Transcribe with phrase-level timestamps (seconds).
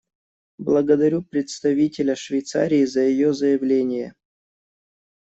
[0.57, 4.15] Благодарю представителя Швейцарии за ее заявление.